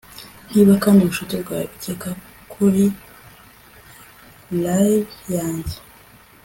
[0.51, 2.09] niba kandi ubucuti bwawe bukeka
[2.51, 2.85] kuri
[4.51, 4.91] lyre
[5.35, 5.77] yanjye